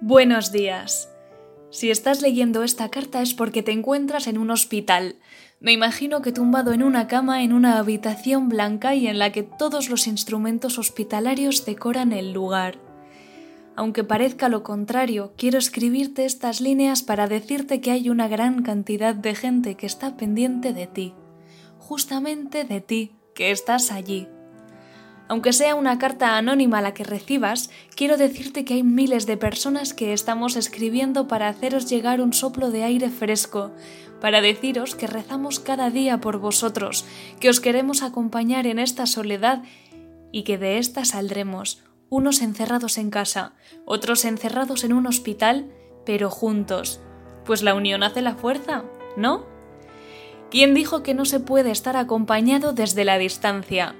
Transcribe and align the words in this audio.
Buenos 0.00 0.52
días. 0.52 1.12
Si 1.70 1.90
estás 1.90 2.22
leyendo 2.22 2.62
esta 2.62 2.88
carta 2.88 3.20
es 3.20 3.34
porque 3.34 3.64
te 3.64 3.72
encuentras 3.72 4.28
en 4.28 4.38
un 4.38 4.52
hospital. 4.52 5.16
Me 5.58 5.72
imagino 5.72 6.22
que 6.22 6.30
tumbado 6.30 6.72
en 6.72 6.84
una 6.84 7.08
cama 7.08 7.42
en 7.42 7.52
una 7.52 7.78
habitación 7.78 8.48
blanca 8.48 8.94
y 8.94 9.08
en 9.08 9.18
la 9.18 9.32
que 9.32 9.42
todos 9.42 9.90
los 9.90 10.06
instrumentos 10.06 10.78
hospitalarios 10.78 11.66
decoran 11.66 12.12
el 12.12 12.32
lugar. 12.32 12.78
Aunque 13.74 14.04
parezca 14.04 14.48
lo 14.48 14.62
contrario, 14.62 15.32
quiero 15.36 15.58
escribirte 15.58 16.26
estas 16.26 16.60
líneas 16.60 17.02
para 17.02 17.26
decirte 17.26 17.80
que 17.80 17.90
hay 17.90 18.08
una 18.08 18.28
gran 18.28 18.62
cantidad 18.62 19.16
de 19.16 19.34
gente 19.34 19.74
que 19.74 19.86
está 19.86 20.16
pendiente 20.16 20.72
de 20.72 20.86
ti. 20.86 21.14
Justamente 21.78 22.62
de 22.62 22.80
ti, 22.80 23.16
que 23.34 23.50
estás 23.50 23.90
allí. 23.90 24.28
Aunque 25.28 25.52
sea 25.52 25.74
una 25.74 25.98
carta 25.98 26.38
anónima 26.38 26.80
la 26.80 26.94
que 26.94 27.04
recibas, 27.04 27.70
quiero 27.94 28.16
decirte 28.16 28.64
que 28.64 28.74
hay 28.74 28.82
miles 28.82 29.26
de 29.26 29.36
personas 29.36 29.92
que 29.92 30.14
estamos 30.14 30.56
escribiendo 30.56 31.28
para 31.28 31.48
haceros 31.48 31.88
llegar 31.88 32.22
un 32.22 32.32
soplo 32.32 32.70
de 32.70 32.82
aire 32.82 33.10
fresco, 33.10 33.70
para 34.22 34.40
deciros 34.40 34.94
que 34.94 35.06
rezamos 35.06 35.60
cada 35.60 35.90
día 35.90 36.18
por 36.18 36.38
vosotros, 36.38 37.04
que 37.40 37.50
os 37.50 37.60
queremos 37.60 38.02
acompañar 38.02 38.66
en 38.66 38.78
esta 38.78 39.06
soledad 39.06 39.62
y 40.32 40.42
que 40.44 40.56
de 40.56 40.78
esta 40.78 41.04
saldremos, 41.04 41.84
unos 42.08 42.40
encerrados 42.40 42.96
en 42.96 43.10
casa, 43.10 43.52
otros 43.84 44.24
encerrados 44.24 44.82
en 44.82 44.94
un 44.94 45.06
hospital, 45.06 45.70
pero 46.06 46.30
juntos, 46.30 47.00
pues 47.44 47.62
la 47.62 47.74
unión 47.74 48.02
hace 48.02 48.22
la 48.22 48.34
fuerza, 48.34 48.84
¿no? 49.16 49.44
¿Quién 50.50 50.72
dijo 50.72 51.02
que 51.02 51.12
no 51.12 51.26
se 51.26 51.38
puede 51.38 51.70
estar 51.70 51.98
acompañado 51.98 52.72
desde 52.72 53.04
la 53.04 53.18
distancia? 53.18 53.94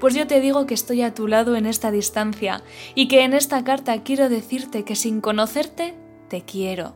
Pues 0.00 0.14
yo 0.14 0.26
te 0.28 0.40
digo 0.40 0.66
que 0.66 0.74
estoy 0.74 1.02
a 1.02 1.12
tu 1.12 1.26
lado 1.26 1.56
en 1.56 1.66
esta 1.66 1.90
distancia 1.90 2.62
y 2.94 3.08
que 3.08 3.24
en 3.24 3.34
esta 3.34 3.64
carta 3.64 4.02
quiero 4.04 4.28
decirte 4.28 4.84
que 4.84 4.94
sin 4.94 5.20
conocerte, 5.20 5.94
te 6.28 6.42
quiero. 6.42 6.94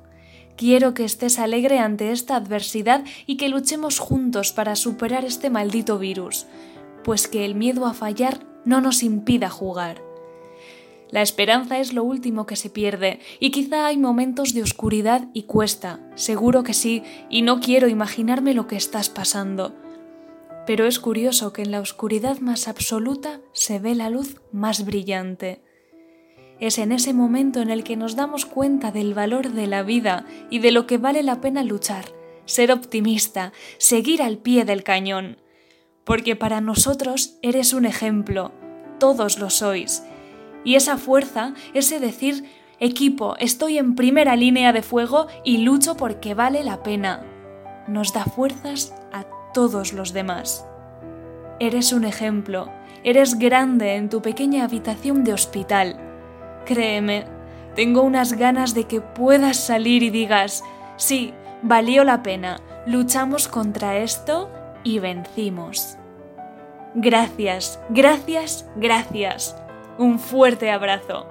Quiero 0.57 0.95
que 0.95 1.05
estés 1.05 1.39
alegre 1.39 1.81
ante 1.81 2.13
esta 2.13 2.37
adversidad 2.37 3.05
y 3.27 3.37
que 3.37 3.49
luchemos 3.49 3.99
juntos 3.99 4.53
para 4.53 4.77
superar 4.77 5.25
este 5.25 5.51
maldito 5.51 5.99
virus, 5.99 6.47
pues 7.03 7.27
que 7.27 7.45
el 7.45 7.57
miedo 7.57 7.87
a 7.87 7.95
fallar 7.95 8.47
no 8.65 8.81
nos 8.81 9.03
impida 9.03 9.51
jugar. 9.51 10.01
La 11.11 11.23
esperanza 11.23 11.79
es 11.79 11.93
lo 11.93 12.05
último 12.05 12.47
que 12.47 12.57
se 12.57 12.71
pierde 12.71 13.19
y 13.41 13.51
quizá 13.51 13.87
hay 13.87 13.97
momentos 13.97 14.55
de 14.55 14.63
oscuridad 14.63 15.29
y 15.33 15.43
cuesta, 15.43 16.01
seguro 16.15 16.63
que 16.63 16.73
sí, 16.73 17.03
y 17.29 17.43
no 17.43 17.61
quiero 17.61 17.89
imaginarme 17.89 18.55
lo 18.55 18.67
que 18.67 18.77
estás 18.77 19.09
pasando 19.09 19.82
pero 20.67 20.87
es 20.87 20.99
curioso 20.99 21.53
que 21.53 21.63
en 21.63 21.71
la 21.71 21.81
oscuridad 21.81 22.39
más 22.39 22.69
absoluta 22.69 23.41
se 23.53 23.79
ve 23.79 23.95
la 23.95 24.11
luz 24.11 24.41
más 24.53 24.85
brillante. 24.85 25.63
Es 26.61 26.79
en 26.79 26.93
ese 26.93 27.13
momento 27.13 27.61
en 27.61 27.71
el 27.71 27.83
que 27.83 27.97
nos 27.97 28.15
damos 28.15 28.47
cuenta 28.47 28.93
del 28.93 29.15
valor 29.15 29.51
de 29.51 29.67
la 29.67 29.83
vida 29.83 30.25
y 30.51 30.61
de 30.61 30.71
lo 30.71 30.87
que 30.87 30.99
vale 30.99 31.25
la 31.25 31.41
pena 31.41 31.65
luchar, 31.65 32.05
ser 32.45 32.71
optimista, 32.71 33.53
seguir 33.79 34.23
al 34.23 34.39
pie 34.39 34.65
del 34.65 34.85
cañón. 34.85 35.39
Porque 36.05 36.37
para 36.37 36.61
nosotros 36.61 37.39
eres 37.43 37.73
un 37.73 37.85
ejemplo, 37.85 38.53
todos 39.01 39.39
lo 39.39 39.51
sois. 39.51 40.05
Y 40.65 40.77
esa 40.77 40.97
fuerza, 40.97 41.55
ese 41.75 41.99
decir, 41.99 42.45
equipo, 42.79 43.37
estoy 43.39 43.79
en 43.79 43.97
primera 43.97 44.37
línea 44.37 44.73
de 44.73 44.83
fuego 44.83 45.27
y 45.45 45.59
lucho 45.59 45.97
porque 45.97 46.35
vale 46.35 46.63
la 46.63 46.85
pena, 46.85 47.27
nos 47.89 48.13
da 48.13 48.25
fuerzas 48.25 48.95
a 49.13 49.25
todos 49.53 49.93
los 49.93 50.13
demás. 50.13 50.67
Eres 51.61 51.93
un 51.93 52.05
ejemplo, 52.05 52.69
eres 53.05 53.39
grande 53.39 53.97
en 53.97 54.09
tu 54.09 54.23
pequeña 54.23 54.65
habitación 54.65 55.25
de 55.25 55.33
hospital. 55.33 55.97
Créeme, 56.65 57.25
tengo 57.75 58.03
unas 58.03 58.35
ganas 58.35 58.75
de 58.75 58.85
que 58.85 59.01
puedas 59.01 59.57
salir 59.57 60.03
y 60.03 60.11
digas, 60.11 60.63
sí, 60.97 61.35
valió 61.63 62.05
la 62.05 62.23
pena, 62.23 62.61
luchamos 62.87 63.49
contra 63.49 63.97
esto 63.99 64.51
y 64.85 64.99
vencimos. 64.99 65.97
Gracias, 66.95 67.81
gracias, 67.89 68.69
gracias. 68.77 69.57
Un 69.99 70.19
fuerte 70.19 70.71
abrazo. 70.71 71.27